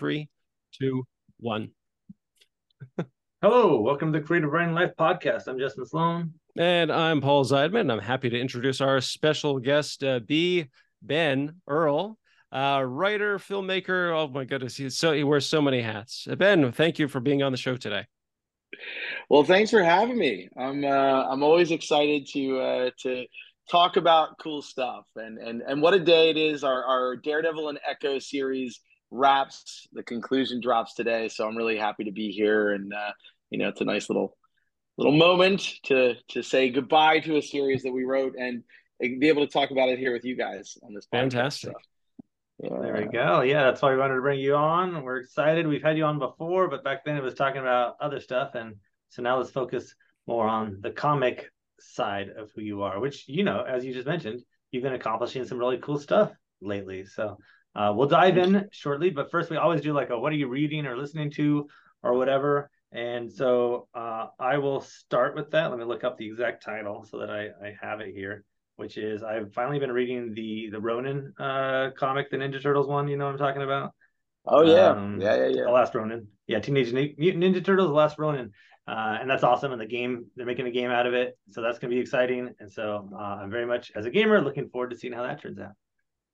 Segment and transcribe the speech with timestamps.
[0.00, 0.30] three,
[0.72, 1.04] two,
[1.40, 1.72] one.
[3.42, 5.46] Hello, welcome to the Creative Writing Life podcast.
[5.46, 6.32] I'm Justin Sloan.
[6.56, 7.92] And I'm Paul Zeidman.
[7.92, 10.68] I'm happy to introduce our special guest, uh, B.
[11.02, 12.16] Ben Earl,
[12.50, 14.16] uh, writer, filmmaker.
[14.16, 16.26] Oh my goodness, he's so he wears so many hats.
[16.30, 18.06] Uh, ben, thank you for being on the show today.
[19.28, 20.48] Well, thanks for having me.
[20.56, 23.26] I'm uh, I'm always excited to uh, to
[23.70, 26.64] talk about cool stuff and and and what a day it is.
[26.64, 28.80] Our our Daredevil and Echo series
[29.10, 29.86] wraps.
[29.92, 32.72] The conclusion drops today, so I'm really happy to be here.
[32.72, 33.12] And uh,
[33.50, 34.36] you know, it's a nice little
[34.96, 38.62] little moment to to say goodbye to a series that we wrote and
[39.00, 41.06] be able to talk about it here with you guys on this.
[41.06, 41.72] Podcast, Fantastic.
[41.72, 41.78] So,
[42.62, 42.78] yeah.
[42.82, 43.40] There we go.
[43.40, 45.02] Yeah, that's why we wanted to bring you on.
[45.02, 45.66] We're excited.
[45.66, 48.74] We've had you on before, but back then it was talking about other stuff, and
[49.08, 49.94] so now let's focus
[50.26, 54.06] more on the comic side of who you are, which you know, as you just
[54.06, 57.06] mentioned, you've been accomplishing some really cool stuff lately.
[57.06, 57.38] So
[57.74, 60.48] uh, we'll dive in shortly, but first we always do like a what are you
[60.48, 61.68] reading or listening to
[62.02, 62.70] or whatever.
[62.92, 65.70] And so uh, I will start with that.
[65.70, 68.44] Let me look up the exact title so that I, I have it here,
[68.76, 73.06] which is I've finally been reading the the Ronin uh, comic, the Ninja Turtles one.
[73.06, 73.92] You know what I'm talking about?
[74.44, 75.64] Oh yeah, um, yeah, yeah, yeah.
[75.64, 76.26] The Last Ronin.
[76.48, 78.50] Yeah, Teenage Mutant Ninja Turtles, The Last Ronin.
[78.88, 79.70] Uh, and that's awesome.
[79.70, 82.00] And the game, they're making a game out of it, so that's going to be
[82.00, 82.52] exciting.
[82.58, 85.40] And so uh, I'm very much, as a gamer, looking forward to seeing how that
[85.40, 85.72] turns out.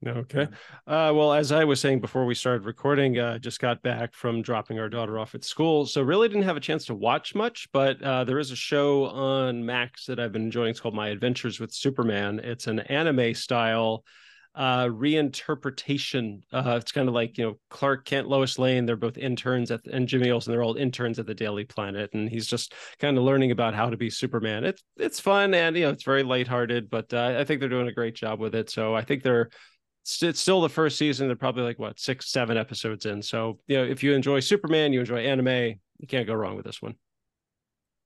[0.07, 0.47] Okay.
[0.87, 4.43] Uh, well, as I was saying before we started recording, uh, just got back from
[4.43, 5.87] dropping our daughter off at school.
[5.87, 9.07] So really didn't have a chance to watch much, but uh, there is a show
[9.07, 10.71] on Max that I've been enjoying.
[10.71, 12.41] It's called My Adventures with Superman.
[12.45, 14.05] It's an anime style
[14.55, 16.43] uh, reinterpretation.
[16.53, 19.81] Uh, it's kind of like, you know, Clark Kent, Lois Lane, they're both interns at,
[19.87, 22.11] and Jimmy Olsen, they're all interns at the Daily Planet.
[22.13, 24.65] And he's just kind of learning about how to be Superman.
[24.65, 27.89] It's, it's fun and, you know, it's very lighthearted, but uh, I think they're doing
[27.89, 28.69] a great job with it.
[28.71, 29.49] So I think they're,
[30.23, 31.27] it's still the first season.
[31.27, 33.23] They're probably like what six, seven episodes in.
[33.23, 36.65] So you know, if you enjoy Superman, you enjoy anime, you can't go wrong with
[36.65, 36.95] this one.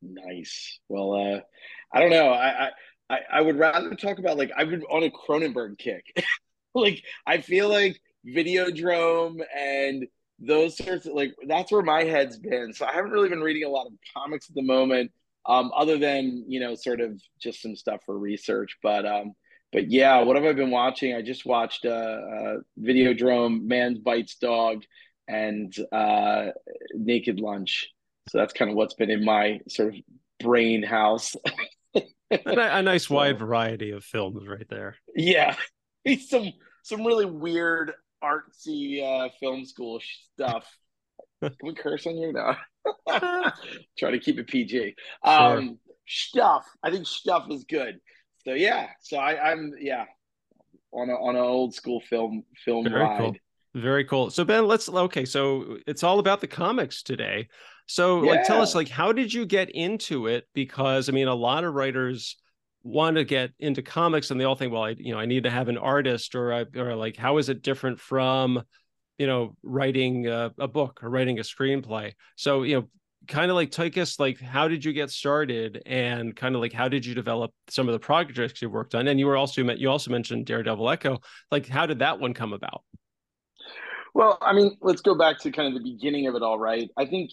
[0.02, 0.80] Nice.
[0.88, 1.40] Well, uh,
[1.92, 2.32] I don't know.
[2.32, 2.70] I,
[3.10, 6.04] I I would rather talk about like I've been on a Cronenberg kick.
[6.74, 10.06] like I feel like Videodrome and
[10.38, 12.72] those sorts of like that's where my head's been.
[12.72, 15.12] So I haven't really been reading a lot of comics at the moment,
[15.46, 18.76] um, other than you know sort of just some stuff for research.
[18.82, 19.34] But um,
[19.72, 21.14] but yeah, what have I been watching?
[21.14, 24.82] I just watched uh, uh Videodrome, Man's Bites Dog,
[25.28, 26.46] and uh,
[26.94, 27.88] Naked Lunch.
[28.28, 30.00] So that's kind of what's been in my sort of
[30.40, 31.36] brain house.
[31.94, 34.96] a, a, nice so, wide variety of films right there.
[35.14, 35.54] Yeah,
[36.28, 36.52] some
[36.82, 37.92] some really weird
[38.22, 40.00] artsy uh, film school
[40.34, 40.66] stuff.
[41.42, 42.32] Can we curse on you?
[42.32, 42.54] No.
[43.98, 44.94] Try to keep it PG.
[45.22, 46.42] Um, sure.
[46.42, 46.66] Stuff.
[46.82, 48.00] I think stuff is good
[48.44, 50.04] so yeah, so I, I'm yeah
[50.92, 53.18] on a on an old school film film Very ride.
[53.18, 53.36] Cool.
[53.74, 54.30] Very cool.
[54.30, 55.24] So Ben, let's okay.
[55.24, 57.48] So it's all about the comics today.
[57.86, 58.32] So yeah.
[58.32, 60.46] like, tell us like, how did you get into it?
[60.54, 62.36] Because I mean, a lot of writers
[62.82, 65.44] want to get into comics, and they all think, well, I you know, I need
[65.44, 68.62] to have an artist, or I, or like, how is it different from,
[69.18, 72.12] you know, writing a, a book or writing a screenplay?
[72.36, 72.88] So you know,
[73.28, 76.72] kind of like take us like how did you get started and kind of like
[76.72, 79.08] how did you develop some of the projects you worked on?
[79.08, 81.18] And you were also you also mentioned daredevil echo.
[81.50, 82.82] Like how did that one come about?
[84.14, 86.88] Well i mean let's go back to kind of the beginning of it all right?
[86.96, 87.30] I think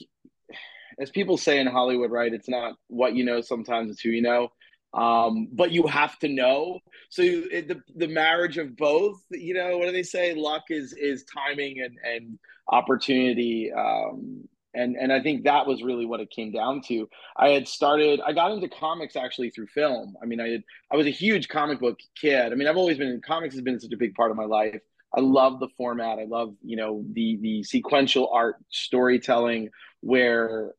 [0.99, 4.21] as people say in hollywood right it's not what you know sometimes it's who you
[4.21, 4.49] know.
[4.93, 6.79] Um, but you have to know.
[7.09, 10.33] So you, the, the marriage of both you know what do they say?
[10.33, 16.05] Luck is is timing and and opportunity um, and and I think that was really
[16.05, 17.09] what it came down to.
[17.35, 20.15] I had started, I got into comics actually through film.
[20.21, 22.51] I mean, I had, I was a huge comic book kid.
[22.51, 24.79] I mean, I've always been comics has been such a big part of my life.
[25.15, 26.19] I love the format.
[26.19, 29.69] I love you know the the sequential art storytelling
[30.01, 30.73] where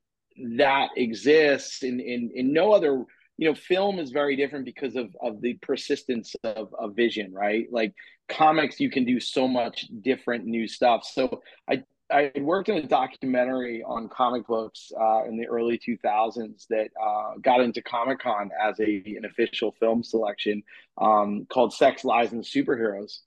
[0.57, 3.05] that exists in in in no other
[3.39, 7.67] you know film is very different because of of the persistence of, of vision right
[7.71, 7.95] like
[8.29, 12.87] comics you can do so much different new stuff so i I worked in a
[12.87, 18.51] documentary on comic books uh, in the early 2000s that uh, got into Comic Con
[18.61, 20.63] as a, an official film selection
[20.97, 23.21] um, called Sex, Lies, and Superheroes.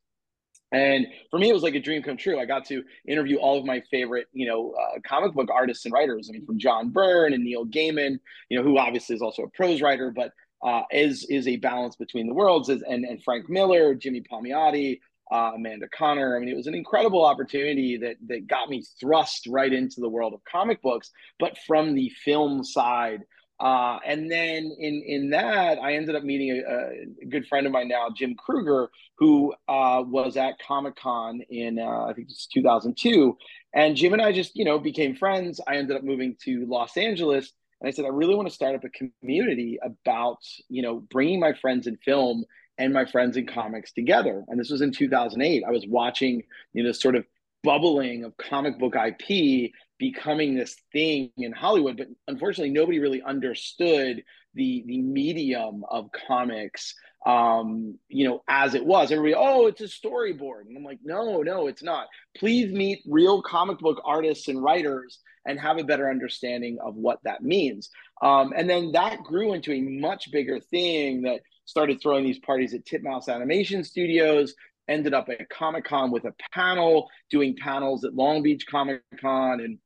[0.71, 2.39] And for me, it was like a dream come true.
[2.39, 5.93] I got to interview all of my favorite, you know, uh, comic book artists and
[5.93, 6.29] writers.
[6.29, 8.19] I mean, from John Byrne and Neil Gaiman,
[8.49, 10.31] you know, who obviously is also a prose writer, but
[10.63, 12.69] uh, is is a balance between the worlds.
[12.69, 14.99] Is, and and Frank Miller, Jimmy Palmiotti,
[15.31, 16.35] uh, Amanda Connor.
[16.35, 20.09] I mean, it was an incredible opportunity that that got me thrust right into the
[20.09, 23.21] world of comic books, but from the film side.
[23.59, 27.71] Uh, and then in in that, I ended up meeting a, a good friend of
[27.71, 32.47] mine now, Jim Krueger, who uh, was at Comic Con in uh, I think it's
[32.47, 33.37] 2002,
[33.73, 35.61] And Jim and I just, you know, became friends.
[35.67, 37.53] I ended up moving to Los Angeles.
[37.79, 40.39] And I said, I really want to start up a community about,
[40.69, 42.45] you know, bringing my friends in film
[42.77, 44.43] and my friends in comics together.
[44.47, 45.63] And this was in 2008.
[45.67, 47.25] I was watching, you know, sort of
[47.63, 54.23] bubbling of comic book IP becoming this thing in Hollywood, but unfortunately, nobody really understood
[54.53, 56.93] the the medium of comics
[57.25, 61.41] um you know as it was everybody oh it's a storyboard and i'm like no
[61.41, 66.09] no it's not please meet real comic book artists and writers and have a better
[66.09, 67.89] understanding of what that means
[68.23, 72.73] um and then that grew into a much bigger thing that started throwing these parties
[72.73, 74.53] at titmouse animation studios
[74.87, 79.61] ended up at Comic Con with a panel, doing panels at Long Beach Comic Con
[79.61, 79.79] and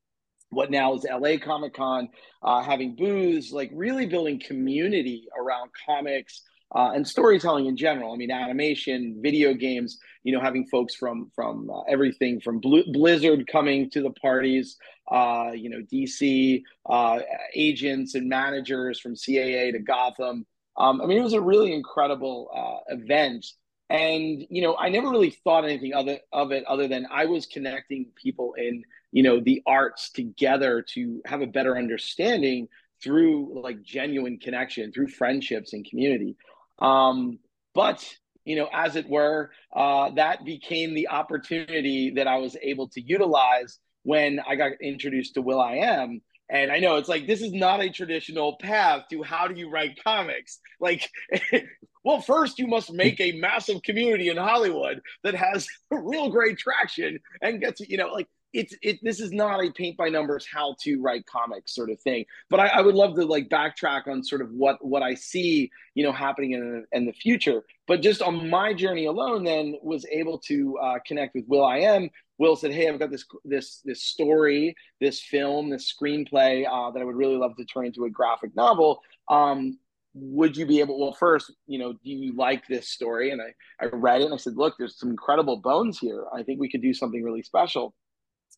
[0.50, 2.10] what now is LA Comic Con,
[2.42, 6.42] uh, having booths, like really building community around comics
[6.74, 8.14] uh, and storytelling in general.
[8.14, 9.98] I mean, animation, video games.
[10.24, 14.78] You know, having folks from from uh, everything from Blizzard coming to the parties.
[15.10, 17.20] Uh, you know, DC uh,
[17.54, 20.48] agents and managers from CAA to Gotham.
[20.78, 23.46] Um, I mean, it was a really incredible uh, event.
[23.90, 27.46] And you know i never really thought anything other of it other than i was
[27.46, 32.68] connecting people in you know the arts together to have a better understanding
[33.04, 36.36] through like genuine connection through friendships and community.
[36.80, 37.38] Um
[37.76, 38.04] but
[38.44, 43.02] you know as it were uh that became the opportunity that i was able to
[43.02, 47.82] utilize when i got introduced to will.i.am and I know it's like this is not
[47.82, 50.60] a traditional path to how do you write comics.
[50.80, 51.10] Like
[52.04, 57.20] well, first you must make a massive community in Hollywood that has real great traction
[57.42, 60.76] and gets you know like it's it this is not a paint by numbers how
[60.80, 62.26] to write comics sort of thing.
[62.50, 65.70] But I, I, would love to like backtrack on sort of what what i see
[65.94, 67.64] you know happening in, in the future.
[67.86, 72.10] But just on my journey alone then was able to uh, connect with will.i.am.
[72.38, 77.02] Will said hey i've got this this this story this film this screenplay uh, that
[77.02, 79.02] i would really love to turn into a graphic novel.
[79.30, 79.80] Um,
[80.18, 83.32] would you be able well first you know do you like this story?
[83.32, 83.54] And i
[83.84, 86.26] i read it and i said look there's some incredible bones here.
[86.34, 87.94] I think we could do something really special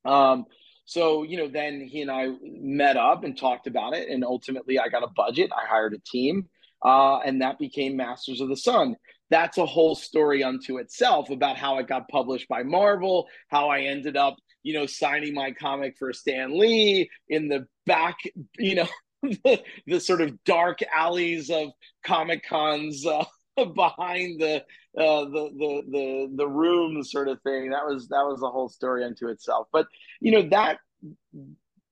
[0.06, 0.46] um
[0.86, 4.80] so you know then he and i met up and talked about it and ultimately
[4.80, 6.48] i got a budget i hired a team
[6.84, 8.96] uh, and that became masters of the sun.
[9.30, 13.82] That's a whole story unto itself about how it got published by marvel how i
[13.82, 18.16] ended up you know signing my comic for stan lee in the back
[18.58, 18.88] you know
[19.22, 21.72] the, the sort of dark alleys of
[22.06, 23.26] comic cons uh,
[23.76, 24.64] behind the,
[24.98, 27.70] uh, the the the the room sort of thing.
[27.70, 29.68] That was that was a whole story unto itself.
[29.72, 29.88] But
[30.20, 30.80] you know that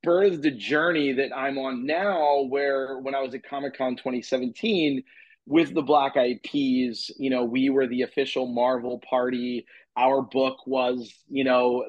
[0.06, 2.44] birthed a journey that I'm on now.
[2.44, 5.04] Where when I was at Comic Con 2017
[5.46, 9.66] with the Black Eyed Peas, you know, we were the official Marvel party.
[9.96, 11.86] Our book was, you know,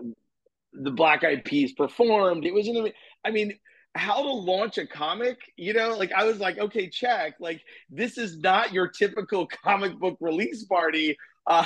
[0.73, 2.45] the Black Eyed Peas performed.
[2.45, 2.75] It was in.
[2.75, 2.93] the,
[3.25, 3.59] I mean,
[3.97, 8.19] how to launch a comic you know like i was like okay check like this
[8.19, 11.17] is not your typical comic book release party.
[11.47, 11.65] Uh,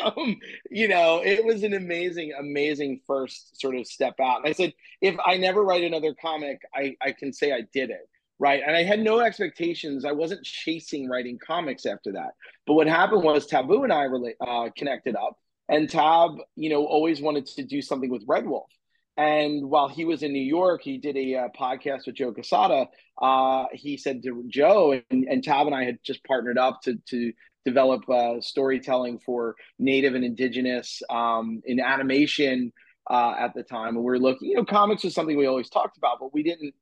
[0.04, 0.36] um,
[0.70, 4.38] you know it was an amazing amazing first sort of step out.
[4.38, 7.90] And i said if i never write another comic i i can say i did
[7.90, 8.08] it
[8.38, 8.62] right?
[8.66, 10.04] And i had no expectations.
[10.04, 12.32] I wasn't chasing writing comics after that.
[12.66, 15.38] But what happened was taboo and i relate uh, connected up
[15.68, 18.70] and tab you know always wanted to do something with red wolf
[19.16, 22.86] and while he was in New York, he did a uh, podcast with Joe Quesada.
[23.20, 26.96] Uh, he said to Joe and, and Tab and I had just partnered up to
[27.08, 27.32] to
[27.64, 32.72] develop uh, storytelling for Native and Indigenous um, in animation
[33.10, 33.96] uh, at the time.
[33.96, 36.42] And we are looking, you know, comics was something we always talked about, but we
[36.42, 36.74] didn't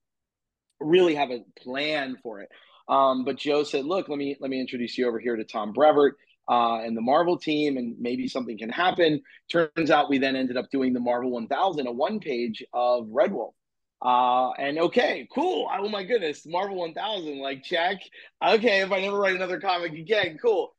[0.81, 2.51] really have a plan for it.
[2.89, 5.73] Um, but Joe said, "Look, let me let me introduce you over here to Tom
[5.73, 6.17] Brevoort
[6.49, 9.23] uh, and the Marvel team, and maybe something can happen.
[9.51, 13.33] Turns out we then ended up doing the Marvel 1000, a one page of Red
[13.33, 13.55] Wolf.
[14.03, 15.69] Uh, and okay, cool.
[15.73, 17.99] Oh my goodness, Marvel 1000, like check.
[18.47, 20.75] Okay, if I never write another comic again, cool.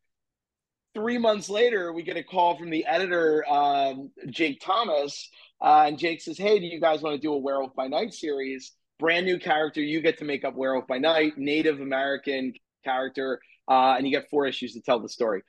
[0.94, 5.30] Three months later, we get a call from the editor, um, Jake Thomas,
[5.60, 8.14] uh, and Jake says, "Hey, do you guys want to do a Werewolf by Night
[8.14, 8.72] series?
[9.00, 9.82] Brand new character.
[9.82, 12.54] You get to make up Werewolf by Night, Native American
[12.86, 15.42] character, uh, and you get four issues to tell the story."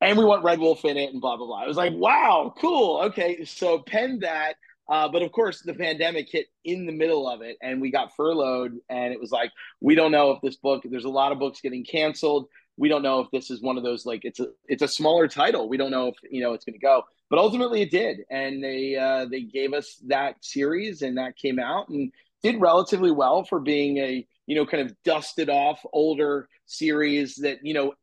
[0.00, 1.62] And we want Red Wolf in it and blah blah blah.
[1.62, 3.00] I was like, wow, cool.
[3.02, 4.54] Okay, so pen that.
[4.88, 8.14] Uh, but of course, the pandemic hit in the middle of it, and we got
[8.14, 8.72] furloughed.
[8.88, 9.50] And it was like,
[9.80, 10.84] we don't know if this book.
[10.84, 12.46] There's a lot of books getting canceled.
[12.76, 15.28] We don't know if this is one of those like it's a it's a smaller
[15.28, 15.68] title.
[15.68, 17.02] We don't know if you know it's going to go.
[17.28, 21.58] But ultimately, it did, and they uh, they gave us that series, and that came
[21.58, 22.12] out and
[22.42, 27.58] did relatively well for being a you know kind of dusted off older series that
[27.62, 27.94] you know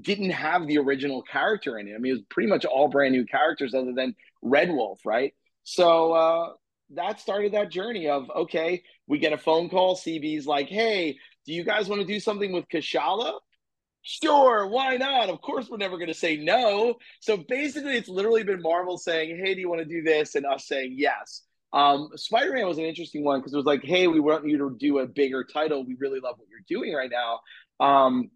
[0.00, 1.94] didn't have the original character in it.
[1.94, 5.34] I mean, it was pretty much all brand new characters other than Red Wolf, right?
[5.62, 6.52] So uh,
[6.94, 9.96] that started that journey of okay, we get a phone call.
[9.96, 13.38] CB's like, hey, do you guys want to do something with Kushala?
[14.02, 15.28] Sure, why not?
[15.28, 16.94] Of course, we're never going to say no.
[17.20, 20.46] So basically, it's literally been Marvel saying, "Hey, do you want to do this?" and
[20.46, 21.42] us saying yes.
[21.72, 24.56] Um, Spider Man was an interesting one because it was like, "Hey, we want you
[24.58, 25.84] to do a bigger title.
[25.84, 27.40] We really love what you're doing right now."
[27.84, 28.30] Um,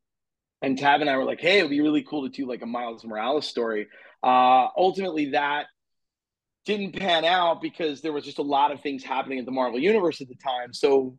[0.64, 2.66] and Tab and I were like, "Hey, it'd be really cool to do like a
[2.66, 3.88] Miles Morales story."
[4.22, 5.66] Uh, ultimately, that
[6.64, 9.78] didn't pan out because there was just a lot of things happening at the Marvel
[9.78, 10.72] Universe at the time.
[10.72, 11.18] So,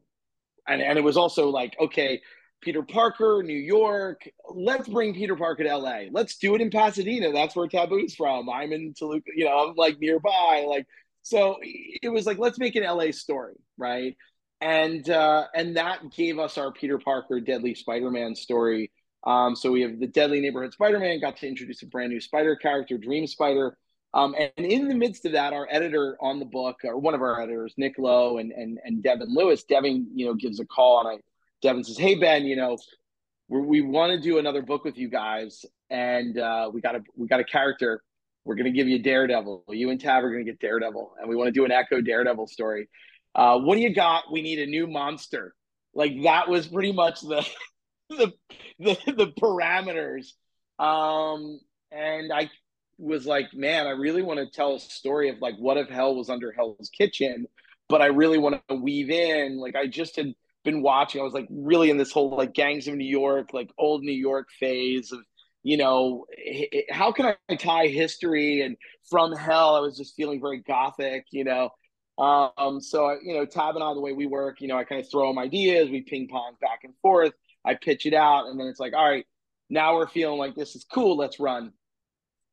[0.68, 2.22] and and it was also like, okay,
[2.62, 4.28] Peter Parker, New York.
[4.50, 6.06] Let's bring Peter Parker to LA.
[6.12, 7.32] Let's do it in Pasadena.
[7.32, 8.50] That's where Taboo's from.
[8.50, 10.66] I'm in Toluca, you know, I'm like nearby.
[10.68, 10.88] Like,
[11.22, 14.18] so it was like, let's make an LA story, right?
[14.62, 18.92] And uh, and that gave us our Peter Parker Deadly Spider-Man story.
[19.26, 22.56] Um, so we have the Deadly Neighborhood Spider-Man, got to introduce a brand new spider
[22.56, 23.78] character, Dream Spider.
[24.14, 27.22] Um, and in the midst of that, our editor on the book, or one of
[27.22, 31.00] our editors, Nick Lowe and and and Devin Lewis, Devin, you know, gives a call
[31.00, 31.22] and I
[31.62, 32.78] Devin says, "Hey Ben, you know,
[33.48, 37.28] we want to do another book with you guys, and uh, we got a we
[37.28, 38.02] got a character.
[38.44, 39.66] We're to give you Daredevil.
[39.70, 42.48] You and Tab are to get Daredevil, and we want to do an Echo Daredevil
[42.48, 42.88] story.
[43.34, 44.32] Uh, what do you got?
[44.32, 45.56] We need a new monster.
[45.94, 47.46] Like that was pretty much the
[48.10, 48.34] the
[48.80, 50.28] the, the parameters.
[50.84, 51.60] Um,
[51.92, 52.50] and I
[52.98, 56.16] was like, man, I really want to tell a story of like what if hell
[56.16, 57.48] was under Hell's Kitchen,
[57.90, 60.34] but I really want to weave in like I just had
[60.64, 61.22] been watching.
[61.22, 64.12] I was like really in this whole like gangs of New York, like old New
[64.12, 65.20] York phase of,
[65.64, 66.26] you know,
[66.92, 68.76] how can I tie history and
[69.10, 69.76] from hell?
[69.76, 71.70] I was just feeling very gothic, you know.
[72.18, 74.84] Um, so I, you know, Tab and I, the way we work, you know, I
[74.84, 77.34] kind of throw them ideas, we ping pong back and forth.
[77.66, 79.26] I pitch it out, and then it's like, all right,
[79.70, 81.18] now we're feeling like this is cool.
[81.18, 81.72] Let's run.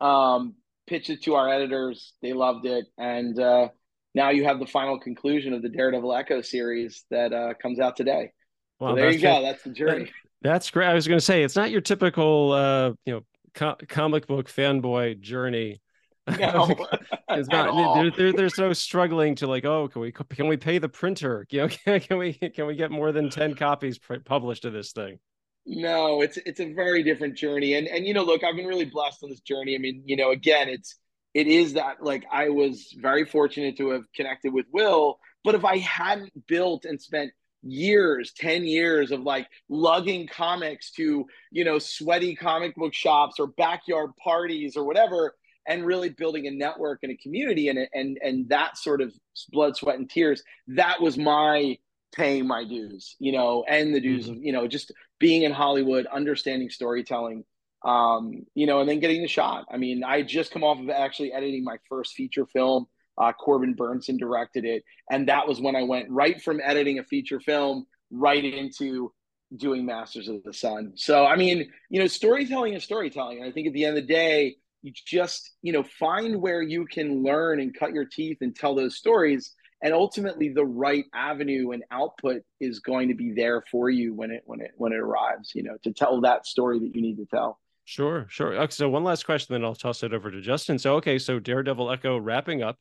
[0.00, 0.54] Um,
[0.86, 2.14] pitch it to our editors.
[2.22, 3.68] They loved it, and uh,
[4.14, 7.96] now you have the final conclusion of the Daredevil Echo series that uh, comes out
[7.96, 8.32] today.
[8.80, 9.42] Well, so there you go.
[9.42, 10.10] That's the journey.
[10.42, 10.86] that's great.
[10.86, 13.20] I was going to say it's not your typical, uh, you know,
[13.54, 15.80] co- comic book fanboy journey.
[16.26, 16.68] No,
[17.30, 17.94] it's not.
[17.94, 21.46] There, there, there's no struggling to like, oh, can we can we pay the printer?
[21.50, 24.92] You know, can, can we can we get more than ten copies published of this
[24.92, 25.18] thing?
[25.64, 28.84] No, it's it's a very different journey, and and you know, look, I've been really
[28.84, 29.74] blessed on this journey.
[29.74, 30.96] I mean, you know, again, it's
[31.34, 35.64] it is that like I was very fortunate to have connected with Will, but if
[35.64, 37.32] I hadn't built and spent
[37.64, 43.46] years 10 years of like lugging comics to you know sweaty comic book shops or
[43.46, 48.48] backyard parties or whatever and really building a network and a community and and and
[48.48, 49.12] that sort of
[49.50, 51.76] blood sweat and tears that was my
[52.14, 54.36] paying my dues you know and the dues mm-hmm.
[54.36, 57.44] of you know just being in hollywood understanding storytelling
[57.84, 59.66] um, you know, and then getting the shot.
[59.70, 62.86] I mean, I just come off of actually editing my first feature film.
[63.18, 67.04] Uh, Corbin Bernsen directed it, and that was when I went right from editing a
[67.04, 69.12] feature film right into
[69.54, 70.92] doing Masters of the Sun.
[70.96, 74.06] So, I mean, you know, storytelling is storytelling, and I think at the end of
[74.06, 78.38] the day, you just you know find where you can learn and cut your teeth
[78.40, 83.32] and tell those stories and ultimately the right avenue and output is going to be
[83.32, 86.46] there for you when it when it when it arrives you know to tell that
[86.46, 88.54] story that you need to tell Sure, sure.
[88.54, 90.78] Okay, so one last question, then I'll toss it over to Justin.
[90.78, 92.78] So, okay, so Daredevil Echo wrapping up.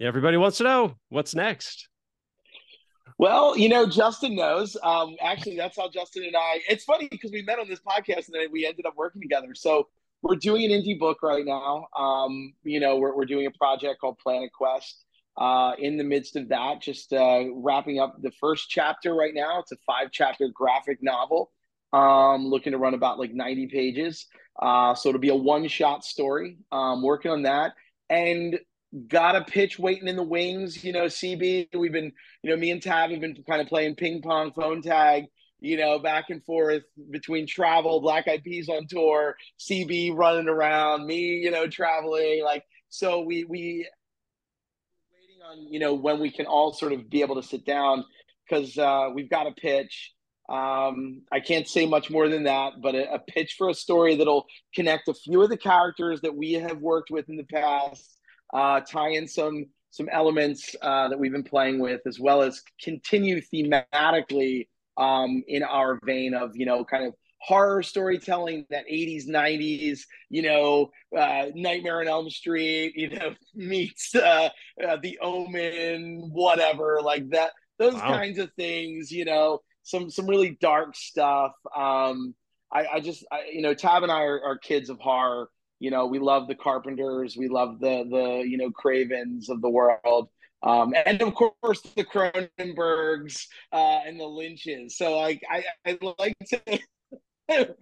[0.00, 1.88] Everybody wants to know what's next.
[3.18, 4.76] Well, you know, Justin knows.
[4.82, 6.60] Um, actually, that's how Justin and I.
[6.68, 9.54] It's funny because we met on this podcast and then we ended up working together.
[9.54, 9.88] So
[10.22, 11.86] we're doing an indie book right now.
[11.96, 15.04] Um, you know, we're we're doing a project called Planet Quest.
[15.36, 19.60] Uh, in the midst of that, just uh, wrapping up the first chapter right now.
[19.60, 21.52] It's a five chapter graphic novel
[21.92, 24.26] um, looking to run about like 90 pages.
[24.60, 26.58] Uh, so it'll be a one shot story.
[26.72, 27.74] Um, working on that
[28.10, 28.58] and
[29.06, 30.82] got a pitch waiting in the wings.
[30.82, 33.94] You know, CB, we've been, you know, me and Tab have been kind of playing
[33.94, 35.26] ping pong phone tag,
[35.60, 41.06] you know, back and forth between travel, Black Eyed Peas on tour, CB running around,
[41.06, 42.42] me, you know, traveling.
[42.44, 43.88] Like, so we, we,
[45.12, 48.04] waiting on, you know, when we can all sort of be able to sit down
[48.48, 50.14] because uh, we've got a pitch
[50.48, 54.16] um, I can't say much more than that, but a, a, pitch for a story
[54.16, 58.18] that'll connect a few of the characters that we have worked with in the past,
[58.54, 62.62] uh, tie in some some elements uh, that we've been playing with, as well as
[62.82, 69.28] continue thematically um, in our vein of you know kind of horror storytelling that 80s
[69.28, 74.48] 90s you know uh, nightmare on elm street you know meets uh,
[74.86, 78.00] uh, the omen whatever like that those wow.
[78.00, 81.52] kinds of things you know some some really dark stuff.
[81.74, 82.34] Um,
[82.70, 85.48] I, I just I, you know Tab and I are, are, kids of horror,
[85.80, 89.70] You know, we love the Carpenters, we love the the you know Cravens of the
[89.70, 90.28] world,
[90.62, 94.96] um, and of course the Cronenbergs uh, and the Lynches.
[94.96, 96.80] So like I, I like to,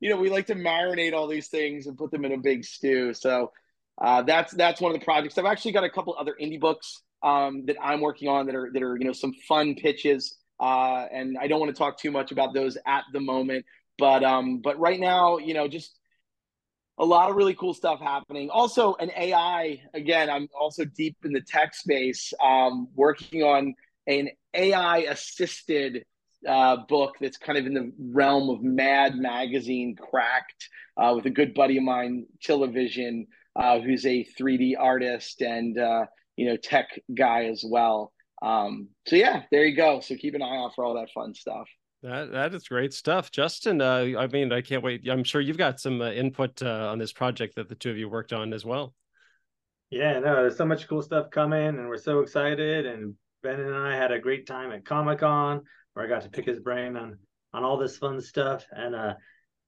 [0.00, 2.64] you know, we like to marinate all these things and put them in a big
[2.64, 3.12] stew.
[3.14, 3.52] So
[4.00, 5.38] uh, that's that's one of the projects.
[5.38, 8.70] I've actually got a couple other indie books um, that I'm working on that are
[8.72, 10.36] that are you know some fun pitches.
[10.60, 13.66] Uh, and I don't want to talk too much about those at the moment,
[13.98, 15.98] but um, but right now, you know, just
[16.98, 18.50] a lot of really cool stuff happening.
[18.50, 19.82] Also, an AI.
[19.94, 23.74] Again, I'm also deep in the tech space, um, working on
[24.06, 26.04] an AI assisted
[26.46, 31.30] uh, book that's kind of in the realm of Mad Magazine Cracked uh, with a
[31.30, 36.04] good buddy of mine, Television, uh, who's a 3D artist and uh,
[36.36, 38.12] you know tech guy as well.
[38.42, 40.00] Um, so yeah, there you go.
[40.00, 41.68] So keep an eye out for all that fun stuff.
[42.04, 43.80] That that is great stuff, Justin.
[43.80, 45.08] Uh, I mean, I can't wait.
[45.08, 47.96] I'm sure you've got some uh, input uh, on this project that the two of
[47.96, 48.92] you worked on as well.
[49.88, 52.84] Yeah, no, there's so much cool stuff coming, and we're so excited.
[52.84, 55.62] And Ben and I had a great time at Comic Con,
[55.94, 57.18] where I got to pick his brain on
[57.54, 58.66] on all this fun stuff.
[58.70, 59.14] And uh,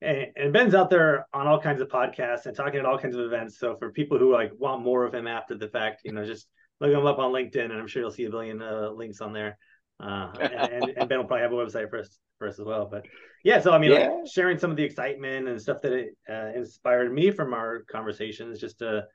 [0.02, 3.16] and, and Ben's out there on all kinds of podcasts and talking at all kinds
[3.16, 3.58] of events.
[3.58, 6.48] So for people who like want more of him after the fact, you know, just
[6.82, 9.32] look him up on LinkedIn, and I'm sure you'll see a billion uh, links on
[9.32, 9.56] there.
[9.98, 12.86] Uh, and, and, Ben will probably have a website for us for us as well.
[12.90, 13.06] But
[13.44, 14.08] yeah, so I mean, yeah.
[14.08, 17.80] like sharing some of the excitement and stuff that it uh, inspired me from our
[17.90, 19.06] conversations, just to,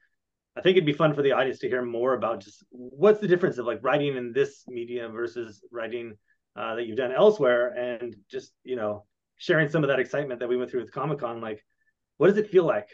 [0.58, 3.28] I think it'd be fun for the audience to hear more about just what's the
[3.28, 6.18] difference of like writing in this medium versus writing
[6.56, 9.06] uh, that you've done elsewhere, and just you know
[9.38, 11.42] sharing some of that excitement that we went through with Comic Con.
[11.42, 11.64] Like,
[12.18, 12.90] what does it feel like?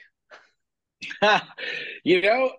[2.04, 2.52] you know,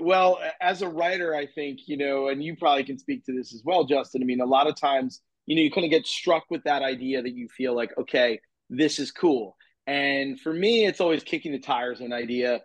[0.00, 3.54] well, as a writer, I think you know, and you probably can speak to this
[3.54, 4.22] as well, Justin.
[4.22, 6.82] I mean, a lot of times you know, you kind of get struck with that
[6.82, 8.38] idea that you feel like, okay,
[8.68, 9.56] this is cool.
[9.86, 12.60] And for me, it's always kicking the tires an idea,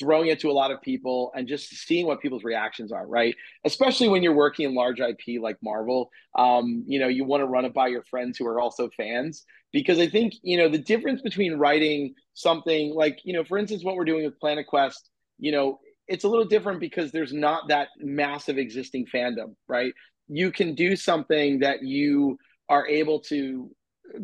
[0.00, 3.36] throwing it to a lot of people, and just seeing what people's reactions are, right?
[3.64, 6.10] Especially when you're working in large IP like Marvel.
[6.36, 9.44] Um, you know, you want to run it by your friends who are also fans.
[9.72, 13.84] Because I think, you know, the difference between writing something like, you know, for instance,
[13.84, 17.68] what we're doing with Planet Quest, you know, it's a little different because there's not
[17.68, 19.92] that massive existing fandom, right?
[20.28, 22.38] you can do something that you
[22.68, 23.70] are able to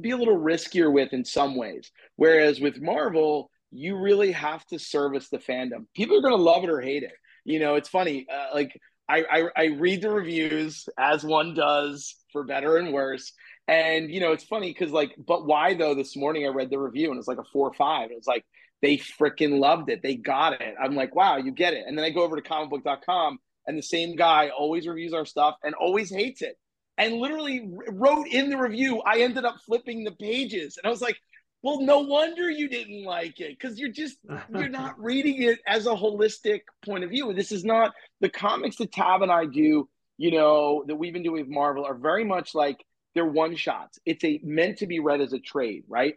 [0.00, 1.90] be a little riskier with in some ways.
[2.16, 5.86] Whereas with Marvel, you really have to service the fandom.
[5.94, 7.12] People are going to love it or hate it.
[7.44, 8.26] You know, it's funny.
[8.32, 13.32] Uh, like I, I, I read the reviews as one does for better and worse.
[13.68, 15.94] And you know, it's funny because like, but why though?
[15.94, 18.10] This morning I read the review and it's like a four or five.
[18.12, 18.44] It's like
[18.82, 20.02] they freaking loved it.
[20.02, 20.74] They got it.
[20.82, 21.84] I'm like, wow, you get it.
[21.86, 25.56] And then I go over to comicbook.com and the same guy always reviews our stuff
[25.62, 26.56] and always hates it.
[26.98, 30.76] And literally wrote in the review, I ended up flipping the pages.
[30.76, 31.16] And I was like,
[31.62, 34.16] well, no wonder you didn't like it because you're just
[34.54, 37.32] you're not reading it as a holistic point of view.
[37.34, 41.22] This is not the comics that Tab and I do, you know, that we've been
[41.22, 42.82] doing with Marvel are very much like
[43.14, 43.98] they're one shots.
[44.06, 46.14] It's a meant to be read as a trade, right?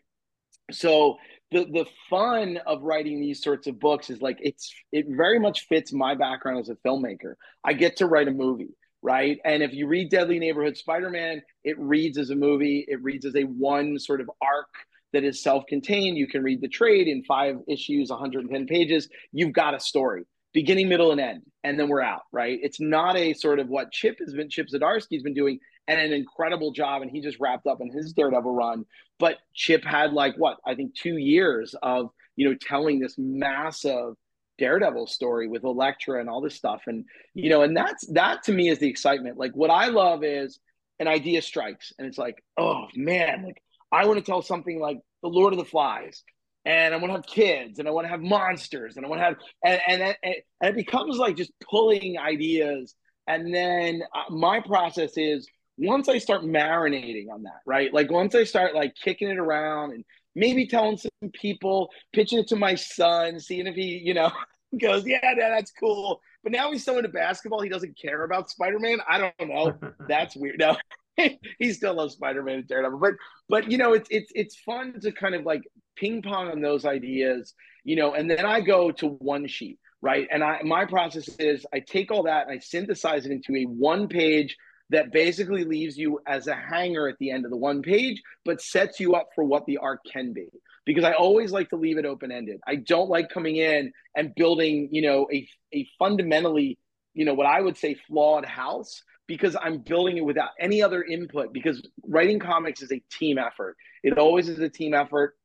[0.72, 1.18] So
[1.54, 5.68] the the fun of writing these sorts of books is like it's it very much
[5.68, 7.36] fits my background as a filmmaker.
[7.64, 9.40] I get to write a movie, right?
[9.46, 13.36] And if you read Deadly Neighborhood Spider-Man, it reads as a movie, it reads as
[13.36, 14.74] a one sort of arc
[15.14, 16.18] that is self-contained.
[16.18, 19.08] You can read the trade in 5 issues, 110 pages.
[19.32, 22.60] You've got a story, beginning, middle and end, and then we're out, right?
[22.62, 26.14] It's not a sort of what Chip has been Chip Zdarsky's been doing and an
[26.14, 27.02] incredible job.
[27.02, 28.86] And he just wrapped up in his Daredevil run.
[29.24, 34.16] But Chip had like what I think two years of you know telling this massive
[34.58, 36.82] Daredevil story with Elektra and all this stuff.
[36.88, 39.38] And you know, and that's that to me is the excitement.
[39.38, 40.60] Like what I love is
[41.00, 44.98] an idea strikes, and it's like, oh man, like I want to tell something like
[45.22, 46.22] the Lord of the Flies.
[46.66, 49.22] And I want to have kids, and I want to have monsters, and I want
[49.22, 52.94] to have, and and, and it becomes like just pulling ideas.
[53.26, 57.94] And then uh, my process is once I start marinating on that, right?
[57.94, 60.06] Like once I start like kicking it around and
[60.36, 64.32] maybe telling some people, pitching it to my son, seeing if he, you know,
[64.82, 66.22] goes, yeah, that's cool.
[66.44, 69.00] But now he's so into basketball, he doesn't care about Spider Man.
[69.08, 69.78] I don't know.
[70.10, 70.60] That's weird.
[70.60, 70.76] No,
[71.60, 73.00] he still loves Spider Man and Daredevil.
[73.00, 73.14] But
[73.48, 75.62] but you know, it's it's it's fun to kind of like
[75.96, 77.54] ping pong on those ideas,
[77.86, 78.14] you know.
[78.14, 80.28] And then I go to one sheet, right?
[80.30, 83.64] And I my process is I take all that and I synthesize it into a
[83.64, 84.58] one page
[84.90, 88.62] that basically leaves you as a hanger at the end of the one page, but
[88.62, 90.48] sets you up for what the arc can be.
[90.86, 92.60] Because I always like to leave it open ended.
[92.68, 96.78] I don't like coming in and building, you know, a, a fundamentally,
[97.14, 101.02] you know, what I would say flawed house because I'm building it without any other
[101.02, 101.54] input.
[101.54, 103.78] Because writing comics is a team effort.
[104.04, 105.36] It always is a team effort.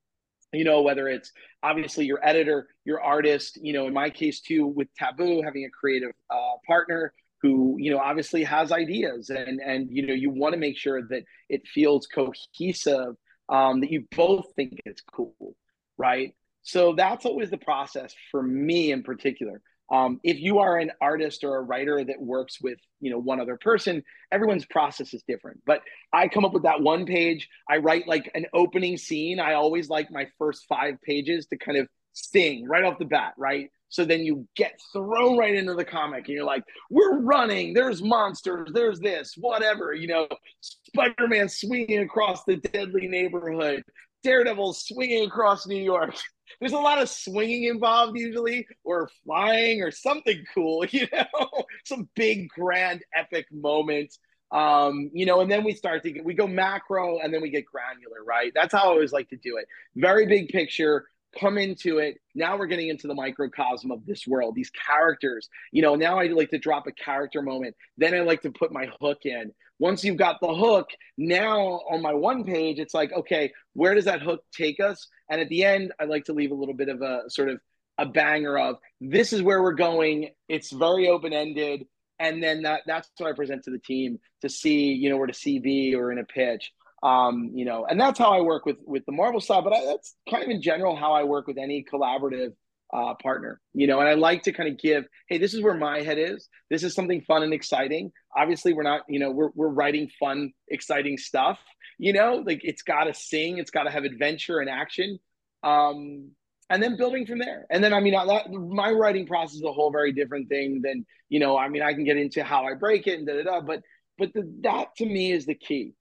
[0.53, 4.67] you know whether it's obviously your editor your artist you know in my case too
[4.67, 9.89] with taboo having a creative uh, partner who you know obviously has ideas and and
[9.91, 13.15] you know you want to make sure that it feels cohesive
[13.49, 15.55] um, that you both think it's cool
[15.99, 16.35] right?
[16.63, 19.61] So that's always the process for me in particular.
[19.91, 23.41] Um, if you are an artist or a writer that works with you know one
[23.41, 25.61] other person everyone's process is different.
[25.65, 25.81] But
[26.13, 29.41] i come up with that one page i write like an opening scene.
[29.41, 33.35] I always like my first five pages to kind of sting right off the bat
[33.37, 33.71] right?
[33.91, 37.73] So then you get thrown right into the comic and you're like we're running.
[37.73, 38.71] There's monsters.
[38.73, 39.35] There's this.
[39.37, 40.29] Whatever you know?
[40.61, 43.83] Spider-man swinging across the deadly neighborhood.
[44.23, 46.15] Daredevil swinging across new york.
[46.61, 52.09] There's a lot of swinging involved usually, or flying, or something cool, you know, some
[52.17, 54.13] big, grand, epic moment.
[54.51, 57.51] Um, you know, and then we start to get, we go macro and then we
[57.51, 58.51] get granular, right?
[58.55, 59.67] That's how I always like to do it.
[59.95, 61.07] Very big picture,
[61.39, 62.19] come into it.
[62.35, 65.49] Now we're getting into the microcosm of this world, these characters.
[65.73, 67.77] You know, now I like to drop a character moment.
[67.97, 69.53] Then I like to put my hook in.
[69.79, 74.07] Once you've got the hook, now on my one page, it's like, okay, where does
[74.07, 75.07] that hook take us?
[75.31, 77.61] And at the end, I like to leave a little bit of a sort of
[77.99, 80.31] a banger of this is where we're going.
[80.49, 81.87] It's very open ended.
[82.21, 85.27] And then that that's what I present to the team to see, you know, where
[85.27, 86.73] to CB or in a pitch.
[87.03, 89.65] Um, you know, and that's how I work with with the Marvel side.
[89.65, 92.55] But I, that's kind of in general how I work with any collaborative
[92.93, 95.75] uh, partner, you know, and I like to kind of give, hey, this is where
[95.75, 96.49] my head is.
[96.71, 98.13] This is something fun and exciting.
[98.37, 101.59] Obviously, we're not, you know, we're, we're writing fun, exciting stuff,
[101.99, 105.19] you know, like it's got to sing, it's got to have adventure and action.
[105.63, 106.31] Um,
[106.71, 107.67] and then building from there.
[107.71, 111.07] And then, I mean, that, my writing process is a whole very different thing than,
[111.29, 113.43] you know, I mean, I can get into how I break it and da da
[113.43, 113.83] da, but,
[114.19, 115.95] but the, that to me is the key.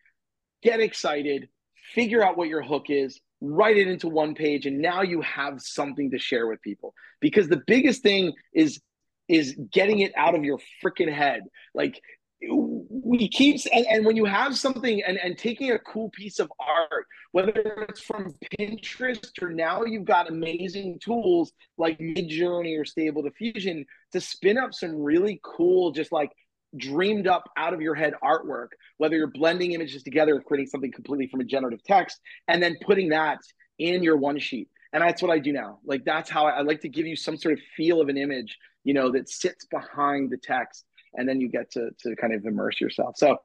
[0.67, 1.47] Get excited,
[1.95, 5.61] figure out what your hook is, write it into one page and now you have
[5.61, 6.93] something to share with people.
[7.21, 8.81] Because the biggest thing is
[9.29, 11.43] is getting it out of your freaking head.
[11.73, 12.01] Like
[12.41, 16.51] we keep and, and when you have something and, and taking a cool piece of
[16.59, 17.51] art whether
[17.89, 24.21] it's from pinterest or now you've got amazing tools like midjourney or stable diffusion to
[24.21, 26.31] spin up some really cool just like
[26.75, 30.91] dreamed up out of your head artwork, whether you're blending images together or creating something
[30.91, 33.39] completely from a generative text, and then putting that
[33.79, 34.69] in your one sheet.
[34.93, 35.79] And that's what I do now.
[35.85, 38.17] Like that's how I, I like to give you some sort of feel of an
[38.17, 42.33] image, you know, that sits behind the text, and then you get to to kind
[42.33, 43.15] of immerse yourself.
[43.17, 43.37] So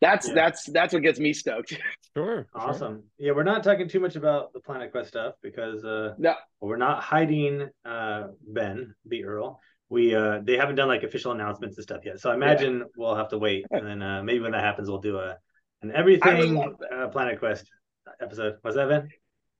[0.00, 0.34] that's yeah.
[0.34, 1.76] that's that's what gets me stoked.
[2.16, 2.46] Sure.
[2.54, 2.94] Awesome.
[2.94, 3.02] Sure.
[3.18, 6.34] Yeah, we're not talking too much about the Planet Quest stuff because uh no.
[6.62, 11.76] we're not hiding uh Ben the Earl we uh they haven't done like official announcements
[11.76, 12.20] and stuff yet.
[12.20, 12.84] So I imagine yeah.
[12.96, 15.36] we'll have to wait, and then uh maybe when that happens, we'll do a
[15.82, 17.70] an everything uh, Planet Quest
[18.20, 18.56] episode.
[18.64, 19.08] Was that Ben?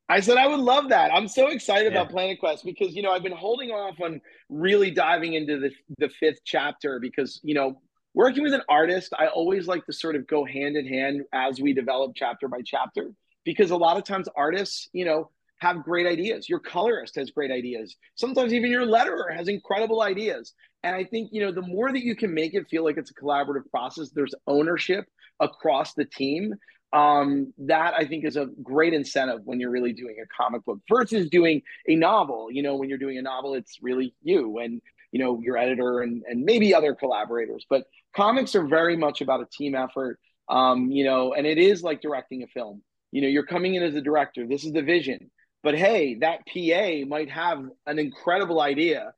[0.09, 1.13] I said I would love that.
[1.13, 2.01] I'm so excited yeah.
[2.01, 5.71] about Planet Quest because you know I've been holding off on really diving into the
[5.99, 7.81] the fifth chapter because you know
[8.15, 11.61] working with an artist, I always like to sort of go hand in hand as
[11.61, 13.11] we develop chapter by chapter
[13.45, 16.49] because a lot of times artists, you know, have great ideas.
[16.49, 17.97] Your colorist has great ideas.
[18.15, 20.53] Sometimes even your letterer has incredible ideas.
[20.83, 23.11] And I think, you know, the more that you can make it feel like it's
[23.11, 25.07] a collaborative process, there's ownership
[25.41, 26.55] across the team.
[26.93, 30.79] Um, that I think is a great incentive when you're really doing a comic book
[30.89, 32.49] versus doing a novel.
[32.51, 36.03] You know, when you're doing a novel, it's really you and, you know, your editor
[36.03, 37.67] and, and maybe other collaborators.
[37.69, 40.19] But comics are very much about a team effort.
[40.49, 42.83] Um, you know, and it is like directing a film.
[43.11, 44.47] You know, you're coming in as a director.
[44.47, 45.31] This is the vision
[45.67, 49.13] but hey, that PA might have an incredible idea.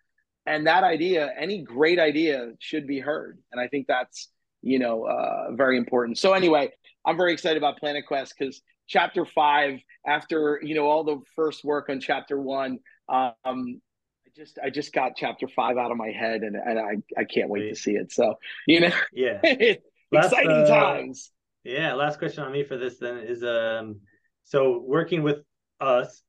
[0.46, 3.38] And that idea, any great idea, should be heard.
[3.52, 4.28] And I think that's,
[4.62, 6.16] you know, uh, very important.
[6.16, 6.72] So, anyway,
[7.04, 11.64] I'm very excited about Planet Quest because chapter five, after, you know, all the first
[11.64, 12.78] work on chapter one,
[13.10, 17.20] um, I just I just got chapter five out of my head and, and I,
[17.20, 18.10] I can't wait to see it.
[18.10, 19.38] So, you know, yeah,
[20.12, 21.30] exciting uh, times.
[21.62, 21.92] Yeah.
[21.92, 24.00] Last question on me for this then is um
[24.44, 25.40] so working with
[25.78, 26.22] us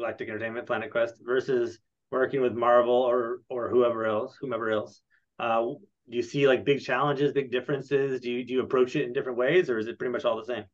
[0.00, 1.78] Galactic Entertainment, Planet Quest, versus
[2.10, 5.00] working with Marvel or or whoever else, whomever else.
[5.38, 5.60] Uh,
[6.10, 8.20] do you see like big challenges, big differences?
[8.20, 10.36] Do you do you approach it in different ways, or is it pretty much all
[10.36, 10.64] the same?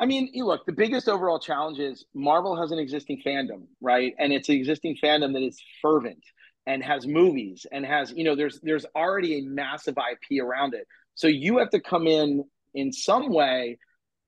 [0.00, 4.14] I mean, you look, the biggest overall challenge is Marvel has an existing fandom, right?
[4.18, 6.22] And it's an existing fandom that is fervent
[6.66, 10.86] and has movies and has, you know, there's there's already a massive IP around it.
[11.14, 13.78] So you have to come in in some way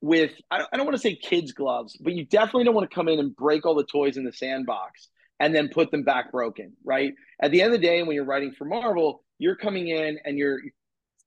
[0.00, 3.08] with I don't, want to say kids gloves, but you definitely don't want to come
[3.08, 5.08] in and break all the toys in the sandbox
[5.38, 7.12] and then put them back broken, right?
[7.40, 10.38] At the end of the day, when you're writing for Marvel, you're coming in and
[10.38, 10.58] you're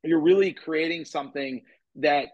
[0.04, 1.62] you're really creating something
[1.96, 2.30] that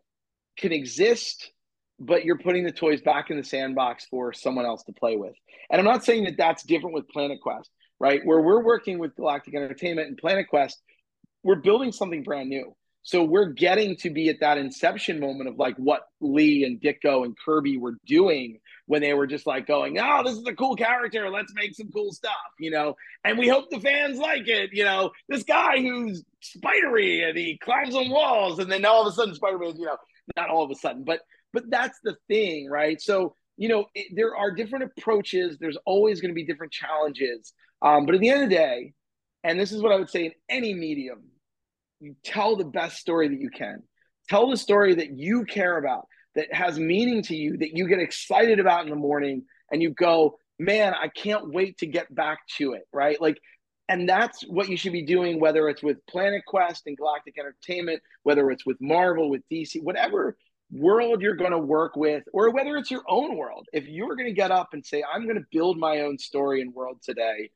[0.58, 1.52] can exist
[2.00, 5.36] but you're putting the toys back in the sandbox for someone else to play with.
[5.70, 8.22] And I'm not saying that that's different with Planet Quest, right?
[8.24, 10.82] Where we're working with Galactic Entertainment and Planet Quest,
[11.44, 12.74] we're building something brand new.
[13.02, 17.26] So we're getting to be at that inception moment of like what Lee and Ditko
[17.26, 20.76] and Kirby were doing when they were just like going, "Oh, this is a cool
[20.76, 21.30] character.
[21.30, 22.96] Let's make some cool stuff," you know.
[23.24, 24.72] And we hope the fans like it.
[24.74, 29.08] You know, this guy who's spidery and he climbs on walls, and then all of
[29.08, 29.98] a sudden, Spider-Man, you know,
[30.36, 31.22] not all of a sudden, but
[31.54, 33.02] but that's the thing, right?
[33.02, 35.58] So you know, it, there are different approaches.
[35.60, 37.54] There's always going to be different challenges.
[37.82, 38.94] Um, but at the end of the day,
[39.44, 41.24] and this is what I would say in any medium,
[42.00, 43.84] you tell the best story that you can.
[44.30, 48.00] Tell the story that you care about, that has meaning to you, that you get
[48.00, 52.40] excited about in the morning, and you go, man, I can't wait to get back
[52.58, 53.20] to it, right?
[53.20, 53.40] Like,
[53.88, 58.02] and that's what you should be doing, whether it's with Planet Quest and Galactic Entertainment,
[58.24, 60.38] whether it's with Marvel, with DC, whatever
[60.72, 63.68] world you're going to work with, or whether it's your own world.
[63.74, 66.62] If you're going to get up and say, I'm going to build my own story
[66.62, 67.50] and world today,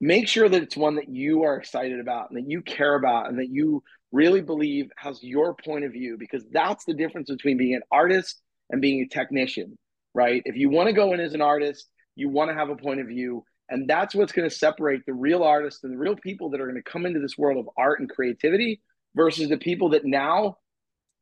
[0.00, 3.28] make sure that it's one that you are excited about and that you care about
[3.28, 3.82] and that you
[4.12, 8.40] really believe has your point of view because that's the difference between being an artist
[8.70, 9.76] and being a technician
[10.14, 12.76] right if you want to go in as an artist you want to have a
[12.76, 16.16] point of view and that's what's going to separate the real artists and the real
[16.16, 18.80] people that are going to come into this world of art and creativity
[19.14, 20.56] versus the people that now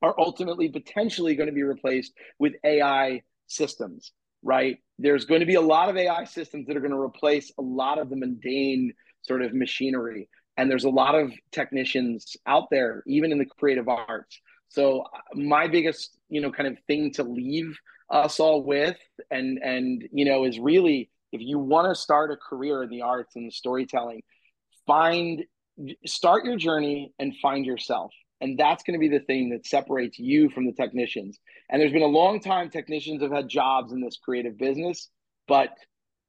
[0.03, 4.12] are ultimately potentially going to be replaced with AI systems
[4.47, 4.79] right?
[4.98, 7.62] There's going to be a lot of AI systems that are going to replace a
[7.62, 10.28] lot of the mundane sort of machinery.
[10.56, 14.40] And there's a lot of technicians out there, even in the creative arts.
[14.68, 15.04] So
[15.35, 17.78] my biggest, you know, kind of thing to leave
[18.11, 18.96] us all with,
[19.30, 23.02] and and you know, is really if you want to start a career in the
[23.02, 24.22] arts and the storytelling,
[24.87, 25.44] find
[26.06, 30.18] start your journey and find yourself and that's going to be the thing that separates
[30.18, 31.38] you from the technicians.
[31.70, 35.09] And there's been a long time technicians have had jobs in this creative business,
[35.49, 35.70] but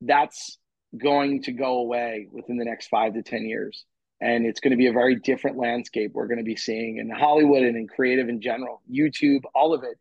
[0.01, 0.57] that's
[0.97, 3.85] going to go away within the next five to 10 years.
[4.21, 7.09] And it's going to be a very different landscape we're going to be seeing in
[7.09, 9.97] Hollywood and in creative in general, YouTube, all of it.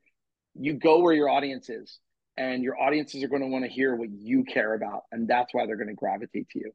[0.54, 1.98] You go where your audience is,
[2.38, 5.02] and your audiences are going to want to hear what you care about.
[5.12, 6.72] And that's why they're going to gravitate to you.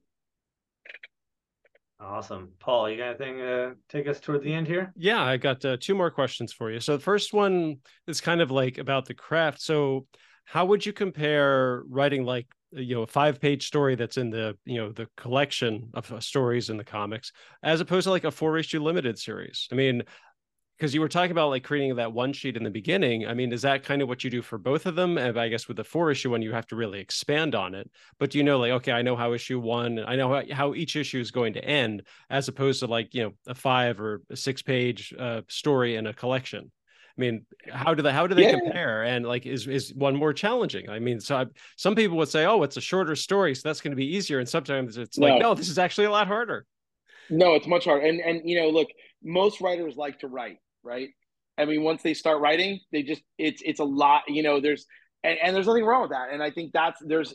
[2.02, 2.50] Awesome.
[2.60, 4.92] Paul, you got anything to take us toward the end here?
[4.96, 6.80] Yeah, I got uh, two more questions for you.
[6.80, 9.62] So the first one is kind of like about the craft.
[9.62, 10.08] So
[10.46, 14.58] how would you compare writing like you know a five page story that's in the
[14.66, 17.32] you know the collection of uh, stories in the comics
[17.64, 20.02] as opposed to like a four issue limited series i mean
[20.82, 23.28] because you were talking about like creating that one sheet in the beginning.
[23.28, 25.20] I mean, is that kind of what you do for both of them?
[25.20, 27.88] And I guess with the four issue one, you have to really expand on it.
[28.18, 30.74] But do you know, like, okay, I know how issue one, I know how, how
[30.74, 34.24] each issue is going to end, as opposed to like, you know, a five or
[34.32, 36.72] a six page uh, story in a collection.
[37.16, 38.58] I mean, how do they how do they yeah.
[38.58, 39.04] compare?
[39.04, 40.90] And like, is is one more challenging?
[40.90, 41.46] I mean, so I,
[41.78, 44.40] some people would say, oh, it's a shorter story, so that's going to be easier.
[44.40, 45.28] And sometimes it's no.
[45.28, 46.66] like, no, this is actually a lot harder.
[47.30, 48.04] No, it's much harder.
[48.04, 48.88] And and you know, look,
[49.24, 51.10] most writers like to write right?
[51.58, 54.24] I mean, once they start writing, they just it's it's a lot.
[54.28, 54.86] You know, there's
[55.24, 56.30] and, and there's nothing wrong with that.
[56.32, 57.34] And I think that's there's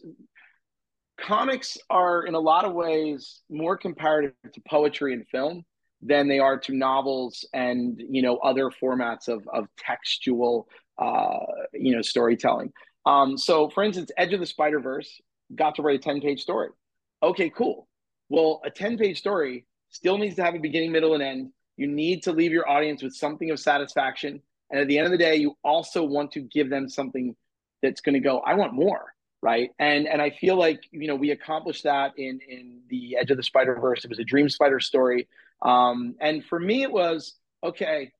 [1.18, 5.64] comics are in a lot of ways more comparative to poetry and film
[6.02, 11.38] than they are to novels and you know other formats of of textual uh,
[11.72, 12.72] you know storytelling.
[13.04, 15.20] Um, so, for instance, Edge of the Spider Verse
[15.54, 16.70] got to write a ten page story.
[17.22, 17.88] Okay, cool.
[18.28, 21.50] Well, a ten page story still needs to have a beginning, middle, and end.
[21.76, 24.42] You need to leave your audience with something of satisfaction.
[24.70, 27.36] And at the end of the day, you also want to give them something
[27.82, 29.12] that's going to go, I want more.
[29.42, 29.70] Right.
[29.78, 33.36] And and I feel like, you know, we accomplished that in in the Edge of
[33.36, 34.04] the Spider Verse.
[34.04, 35.28] It was a Dream Spider story.
[35.62, 38.10] Um, and for me, it was okay,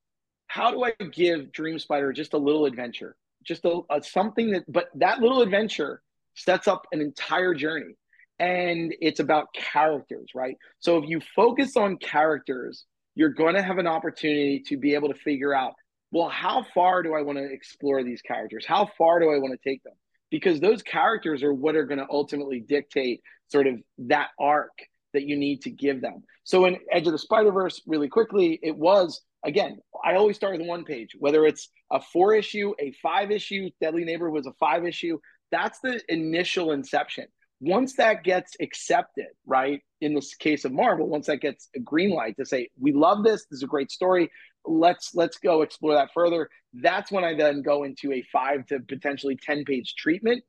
[0.47, 3.17] how do I give Dream Spider just a little adventure?
[3.45, 6.03] Just a, a something that, but that little adventure
[6.35, 7.95] sets up an entire journey
[8.39, 10.57] and it's about characters, right?
[10.81, 12.85] So if you focus on characters
[13.17, 15.75] you're going to have an opportunity to be able to figure out
[16.13, 18.65] well how far do i want to explore these characters?
[18.65, 19.95] How far do i want to take them?
[20.31, 24.77] Because those characters are what are going to ultimately dictate sort of that arc
[25.13, 26.23] that you need to give them.
[26.45, 30.59] So in edge of the spider verse really quickly it was again i always start
[30.59, 34.53] with one page whether it's a four issue a five issue deadly neighbor was a
[34.61, 35.19] five issue
[35.51, 37.27] that's the initial inception
[37.61, 39.81] once that gets accepted, right?
[40.01, 43.25] In this case of Marvel, once that gets a green light to say, we love
[43.25, 44.31] this, this is a great story,
[44.67, 46.51] let's let's go explore that further.
[46.75, 50.45] That's when I then go into a five to potentially 10 page treatment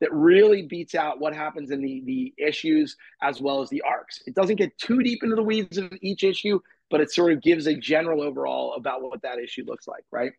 [0.00, 4.20] that really beats out what happens in the the issues as well as the arcs.
[4.26, 7.42] It doesn't get too deep into the weeds of each issue, but it sort of
[7.42, 10.32] gives a general overall about what that issue looks like, right?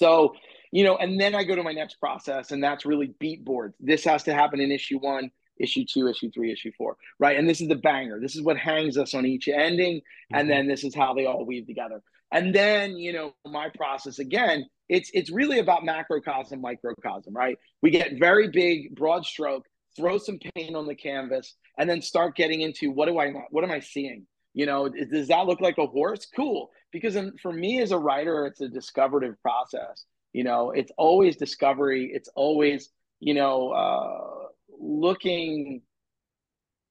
[0.00, 0.34] So,
[0.70, 3.76] you know, and then I go to my next process, and that's really beat boards.
[3.80, 7.38] This has to happen in issue one, issue two, issue three, issue four, right?
[7.38, 8.18] And this is the banger.
[8.20, 9.96] This is what hangs us on each ending.
[9.96, 10.36] Mm-hmm.
[10.36, 12.02] And then this is how they all weave together.
[12.32, 17.58] And then, you know, my process again, it's it's really about macrocosm, microcosm, right?
[17.82, 22.34] We get very big, broad stroke, throw some paint on the canvas, and then start
[22.34, 24.26] getting into what do I what am I seeing?
[24.54, 26.26] You know, does that look like a horse?
[26.34, 26.70] Cool.
[26.92, 30.04] Because for me as a writer, it's a discoverative process.
[30.32, 32.10] You know, it's always discovery.
[32.12, 34.46] It's always, you know, uh,
[34.78, 35.82] looking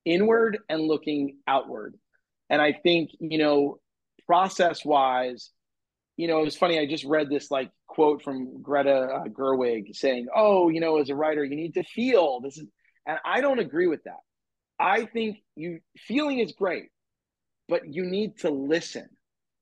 [0.05, 1.95] inward and looking outward.
[2.49, 3.79] And I think, you know,
[4.27, 5.51] process wise,
[6.17, 6.79] you know, it was funny.
[6.79, 11.15] I just read this like quote from Greta Gerwig saying, "Oh, you know, as a
[11.15, 12.67] writer, you need to feel." This is,
[13.05, 14.19] and I don't agree with that.
[14.79, 16.89] I think you feeling is great,
[17.67, 19.09] but you need to listen.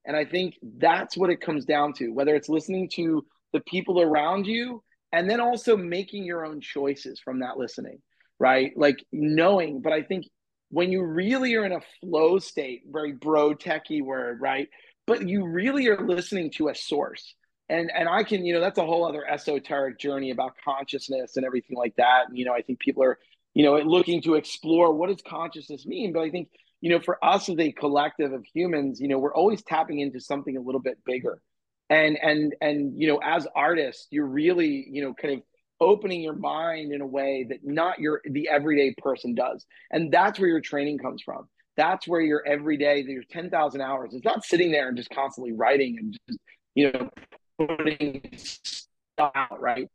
[0.04, 4.00] And I think that's what it comes down to, whether it's listening to the people
[4.00, 4.82] around you
[5.12, 7.98] and then also making your own choices from that listening,
[8.38, 8.72] right?
[8.76, 10.26] Like knowing, but I think
[10.70, 14.68] when you really are in a flow state, very bro techie word, right?
[15.06, 17.34] But you really are listening to a source.
[17.68, 21.44] And and I can, you know, that's a whole other esoteric journey about consciousness and
[21.44, 22.28] everything like that.
[22.28, 23.18] And, you know, I think people are,
[23.54, 26.12] you know, looking to explore what does consciousness mean.
[26.12, 26.48] But I think,
[26.80, 30.20] you know, for us as a collective of humans, you know, we're always tapping into
[30.20, 31.40] something a little bit bigger.
[31.88, 35.42] And and and you know, as artists, you're really, you know, kind of
[35.80, 39.66] opening your mind in a way that not your the everyday person does.
[39.90, 41.48] And that's where your training comes from.
[41.76, 45.96] That's where your everyday your 10,000 hours it's not sitting there and just constantly writing
[45.98, 46.40] and just
[46.74, 47.10] you know
[47.58, 49.88] putting stuff out right?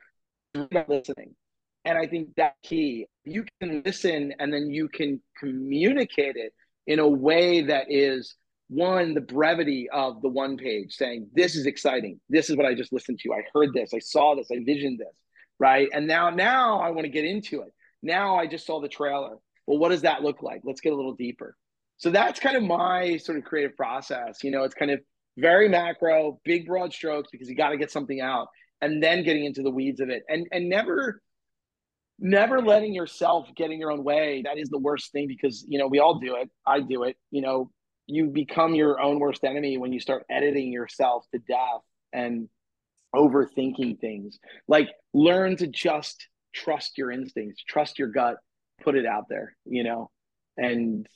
[0.53, 1.35] Listening.
[1.83, 3.05] And i think that key.
[3.23, 6.53] You can listen and then you can communicate it
[6.87, 8.35] in a way that is
[8.67, 12.73] one the brevity of the one page saying this is exciting this is what i
[12.73, 15.13] just listened to i heard this i saw this i visioned this
[15.59, 15.89] right?
[15.93, 17.73] And now, now I want to get into it.
[18.01, 19.37] Now I just saw the trailer.
[19.67, 20.61] Well, what does that look like?
[20.63, 21.55] Let's get a little deeper.
[21.97, 24.43] So that's kind of my sort of creative process.
[24.43, 24.99] You know, it's kind of
[25.37, 28.47] very macro, big broad strokes because you got to get something out,
[28.81, 31.21] and then getting into the weeds of it, and and never,
[32.19, 34.41] never letting yourself get in your own way.
[34.43, 36.49] That is the worst thing because you know we all do it.
[36.65, 37.17] I do it.
[37.31, 37.71] You know,
[38.07, 41.81] you become your own worst enemy when you start editing yourself to death
[42.13, 42.49] and
[43.15, 44.39] overthinking things.
[44.67, 48.37] Like learn to just trust your instincts, trust your gut,
[48.81, 50.09] put it out there, you know,
[50.57, 51.07] and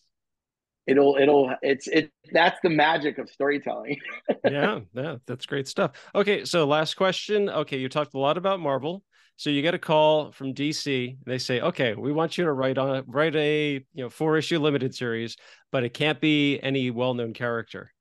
[0.88, 3.98] it'll it'll it's it that's the magic of storytelling.
[4.46, 5.92] yeah, yeah, that's great stuff.
[6.16, 7.50] Okay, so last question.
[7.50, 9.04] Okay, you talked a lot about Marvel.
[9.40, 11.18] So you get a call from DC.
[11.26, 14.38] They say, "Okay, we want you to write on a, write a you know four
[14.38, 15.38] issue limited series,
[15.72, 17.94] but it can't be any well known character."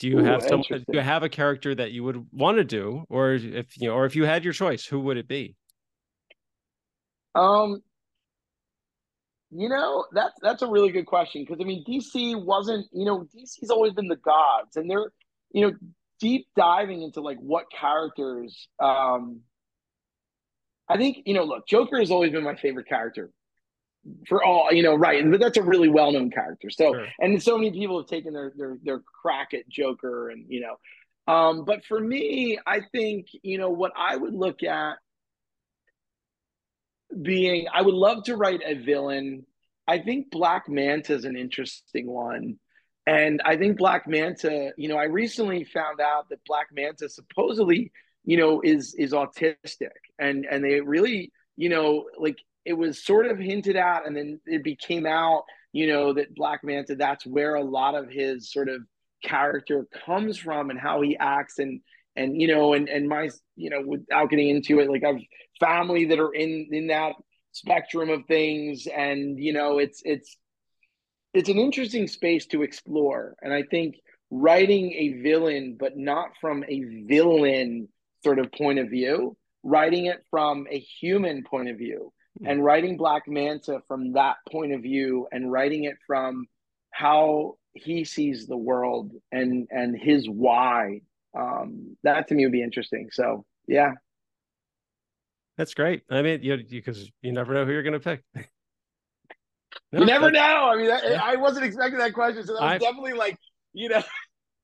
[0.00, 0.60] Do you Ooh, have some?
[0.68, 3.94] Do you have a character that you would want to do, or if you know,
[3.94, 5.56] or if you had your choice, who would it be?
[7.34, 7.82] Um,
[9.50, 13.26] you know that's that's a really good question because I mean DC wasn't you know
[13.34, 15.10] DC's always been the gods, and they're
[15.52, 15.72] you know
[16.20, 18.68] deep diving into like what characters.
[18.78, 19.40] Um,
[20.94, 23.30] I think you know, look, Joker has always been my favorite character
[24.28, 26.70] for all you know right but that's a really well-known character.
[26.70, 27.06] So sure.
[27.18, 31.32] and so many people have taken their, their their crack at joker and you know
[31.32, 34.96] um but for me i think you know what i would look at
[37.22, 39.46] being i would love to write a villain.
[39.86, 42.58] I think black manta is an interesting one.
[43.06, 47.92] And i think black manta you know i recently found out that black manta supposedly
[48.24, 53.26] you know is is autistic and and they really you know like it was sort
[53.26, 57.54] of hinted at and then it became out you know that black manta that's where
[57.54, 58.80] a lot of his sort of
[59.22, 61.80] character comes from and how he acts and
[62.16, 65.20] and you know and and my you know without getting into it like i've
[65.60, 67.14] family that are in in that
[67.54, 68.86] spectrum of things.
[68.86, 70.36] And you know it's it's
[71.32, 73.36] it's an interesting space to explore.
[73.42, 73.96] And i think
[74.30, 77.88] writing a villain but not from a villain
[78.24, 82.46] sort of point of view writing it from a human point of view Hmm.
[82.46, 86.46] and writing Black Manta from that point of view and writing it from
[86.90, 91.00] how he sees the world and and his why
[91.36, 93.90] um that to me would be interesting so yeah
[95.58, 98.22] that's great i mean you because you, never know who you're going to pick
[99.92, 101.20] no, you never know i mean that, yeah.
[101.20, 103.36] i wasn't expecting that question so that was I, definitely like
[103.72, 104.02] you know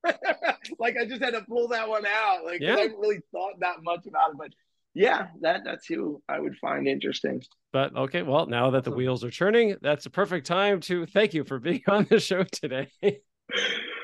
[0.79, 2.75] like i just had to pull that one out like yeah.
[2.75, 4.51] i haven't really thought that much about it but
[4.93, 7.41] yeah, that that's who I would find interesting.
[7.71, 11.33] But okay, well, now that the wheels are turning, that's a perfect time to thank
[11.33, 12.89] you for being on the show today.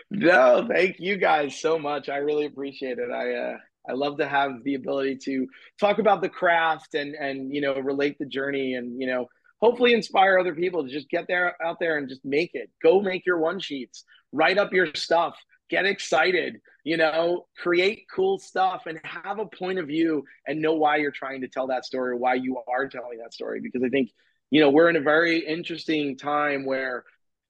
[0.09, 2.09] no, thank you guys so much.
[2.09, 3.11] I really appreciate it.
[3.11, 3.57] I uh,
[3.89, 5.47] I love to have the ability to
[5.79, 9.27] talk about the craft and and you know relate the journey and you know
[9.59, 12.69] hopefully inspire other people to just get there out there and just make it.
[12.81, 15.35] Go make your one sheets, write up your stuff,
[15.69, 20.73] get excited, you know, create cool stuff and have a point of view and know
[20.73, 23.59] why you're trying to tell that story, why you are telling that story.
[23.59, 24.09] Because I think,
[24.51, 27.03] you know, we're in a very interesting time where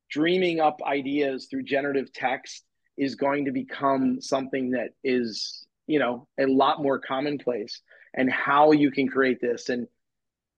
[0.10, 2.64] dreaming up ideas through generative text
[2.98, 7.80] is going to become something that is, you know, a lot more commonplace
[8.16, 9.88] and how you can create this and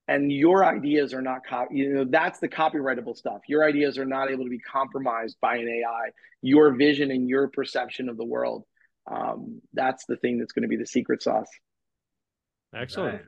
[0.10, 4.05] and your ideas are not copy you know that's the copyrightable stuff your ideas are
[4.05, 6.10] not able to be compromised by an ai
[6.41, 8.66] your vision and your perception of the world
[9.12, 11.49] um, that's the thing that's going to be the secret sauce
[12.76, 13.24] excellent right.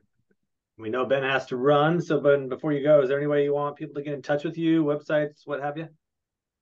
[0.78, 3.44] we know ben has to run so ben before you go is there any way
[3.44, 5.88] you want people to get in touch with you websites what have you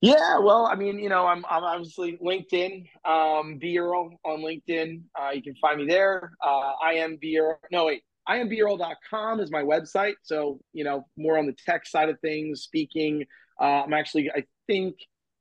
[0.02, 5.02] yeah, well, I mean, you know, I'm, I'm obviously LinkedIn, um, B Earl on LinkedIn.
[5.14, 6.32] Uh, you can find me there.
[6.42, 7.60] Uh, I am B Earl.
[7.70, 10.14] No, wait, iambearl.com is my website.
[10.24, 13.26] So, you know, more on the tech side of things, speaking.
[13.60, 14.96] Uh, I'm actually, I think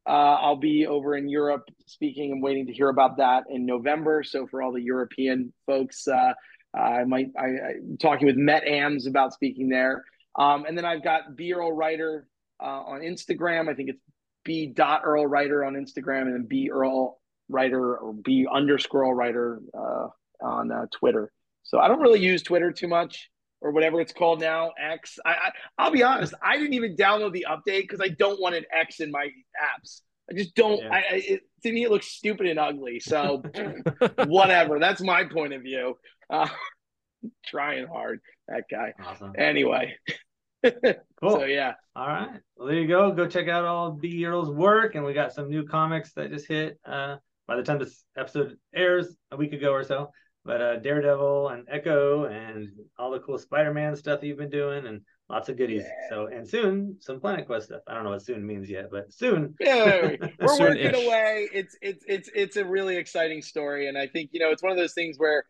[0.07, 0.11] uh,
[0.41, 2.33] I'll be over in Europe speaking.
[2.33, 4.23] I'm waiting to hear about that in November.
[4.23, 6.33] So, for all the European folks, uh,
[6.75, 10.05] I might, I, am talking with Met Ams about speaking there.
[10.39, 12.27] Um, and then I've got B Earl Writer
[12.63, 13.69] uh, on Instagram.
[13.69, 14.01] I think it's
[14.45, 19.61] B dot Earl Writer on Instagram and then B Earl Writer or B underscore Writer
[19.77, 20.09] uh,
[20.43, 21.33] on uh, Twitter.
[21.69, 23.29] So I don't really use Twitter too much
[23.61, 25.19] or whatever it's called now, X.
[25.25, 28.55] I, I will be honest, I didn't even download the update because I don't want
[28.55, 29.29] an X in my
[29.63, 30.01] apps.
[30.31, 30.79] I just don't.
[30.79, 30.91] Yeah.
[30.91, 33.01] I, it, to me, it looks stupid and ugly.
[33.01, 33.43] So
[34.27, 34.79] whatever.
[34.79, 35.99] That's my point of view.
[36.31, 36.49] Uh,
[37.47, 38.95] trying hard, that guy.
[39.05, 39.33] Awesome.
[39.37, 39.95] Anyway.
[40.65, 41.03] cool.
[41.23, 41.75] So yeah.
[41.95, 42.29] All right.
[42.57, 43.13] Well, there you go.
[43.13, 46.49] Go check out all B Earl's work, and we got some new comics that just
[46.49, 46.79] hit.
[46.87, 47.17] Uh,
[47.47, 50.11] by the time this episode airs, a week ago or so
[50.49, 55.03] but uh, Daredevil and Echo and all the cool Spider-Man stuff you've been doing and
[55.29, 55.83] lots of goodies.
[55.83, 56.09] Yeah.
[56.09, 57.83] So and soon some Planet Quest stuff.
[57.87, 59.55] I don't know what soon means yet, but soon.
[59.61, 61.51] Yeah, we're working away.
[61.53, 64.73] It's it's it's it's a really exciting story, and I think you know it's one
[64.73, 65.45] of those things where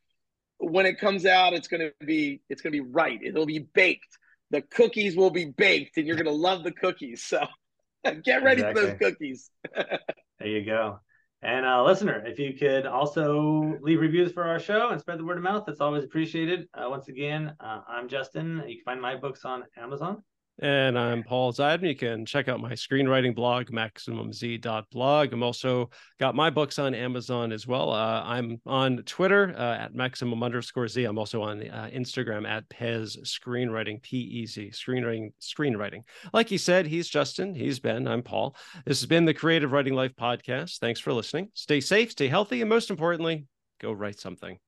[0.58, 3.20] when it comes out, it's gonna be it's gonna be right.
[3.22, 4.18] It'll be baked.
[4.50, 7.22] The cookies will be baked, and you're gonna love the cookies.
[7.22, 7.46] So
[8.24, 8.82] get ready exactly.
[8.82, 9.50] for those cookies.
[10.40, 10.98] there you go.
[11.42, 15.24] And uh, listener, if you could also leave reviews for our show and spread the
[15.24, 16.68] word of mouth, that's always appreciated.
[16.74, 18.62] Uh, once again, uh, I'm Justin.
[18.66, 20.24] You can find my books on Amazon.
[20.60, 21.86] And I'm Paul Zeidman.
[21.86, 25.32] You can check out my screenwriting blog, MaximumZ.blog.
[25.32, 27.92] I'm also got my books on Amazon as well.
[27.92, 31.04] Uh, I'm on Twitter uh, at Maximum underscore Z.
[31.04, 36.02] I'm also on uh, Instagram at Pez Screenwriting, P E Z, screenwriting, screenwriting.
[36.32, 37.54] Like he said, he's Justin.
[37.54, 38.08] He's Ben.
[38.08, 38.56] I'm Paul.
[38.84, 40.78] This has been the Creative Writing Life podcast.
[40.78, 41.50] Thanks for listening.
[41.54, 43.46] Stay safe, stay healthy, and most importantly,
[43.80, 44.58] go write something.